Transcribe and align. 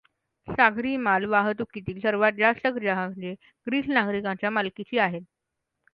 सागरी 0.47 0.95
माल 0.99 1.25
वाहतुकीतील 1.27 1.99
सर्वांत 2.01 2.37
जास्त 2.37 2.67
जहाजे 2.81 3.33
ग्रीस 3.67 3.85
नागरीकांच्या 3.89 4.49
मालकीची 4.51 4.97
आहेत. 4.99 5.21